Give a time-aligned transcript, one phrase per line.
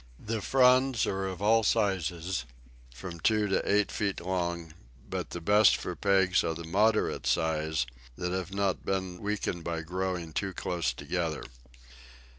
[0.17, 2.45] The fronds are of all sizes,
[2.91, 4.73] from two to eight feet long;
[5.07, 9.81] but the best for pegs are the moderate sized, that have not been weakened by
[9.81, 11.43] growing too close together.